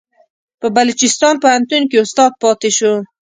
[0.59, 2.93] په بلوچستان پوهنتون کې استاد پاتې شو.